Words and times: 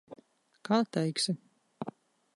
Kā 0.69 0.79
teiksi. 0.97 1.37